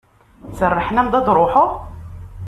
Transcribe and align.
Serrḥen-am-d 0.57 1.13
ad 1.19 1.23
d-truḥeḍ? 1.25 1.71